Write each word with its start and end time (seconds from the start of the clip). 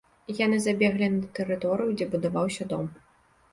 Яны 0.37 0.57
забеглі 0.63 1.09
на 1.17 1.29
тэрыторыю, 1.41 1.93
дзе 2.01 2.09
будаваўся 2.17 2.71
дом. 2.75 2.93